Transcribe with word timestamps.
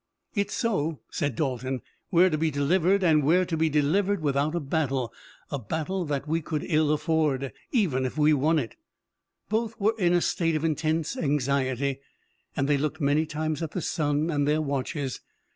"It's 0.33 0.55
so," 0.55 0.99
said 1.11 1.35
Dalton. 1.35 1.83
"We're 2.09 2.31
to 2.31 2.37
be 2.39 2.49
delivered, 2.49 3.03
and 3.03 3.23
we're 3.23 3.45
to 3.45 3.55
be 3.55 3.69
delivered 3.69 4.19
without 4.23 4.55
a 4.55 4.59
battle, 4.59 5.13
a 5.51 5.59
battle 5.59 6.05
that 6.05 6.27
we 6.27 6.41
could 6.41 6.63
ill 6.65 6.91
afford, 6.91 7.53
even 7.71 8.03
if 8.07 8.17
we 8.17 8.33
won 8.33 8.57
it." 8.57 8.75
Both 9.47 9.79
were 9.79 9.93
in 9.99 10.13
a 10.13 10.21
state 10.21 10.55
of 10.55 10.65
intense 10.65 11.15
anxiety 11.15 11.99
and 12.57 12.67
they 12.67 12.77
looked 12.79 12.99
many 12.99 13.27
times 13.27 13.61
at 13.61 13.73
the 13.73 13.79
sun 13.83 14.31
and 14.31 14.47
their 14.47 14.59
watches. 14.59 15.21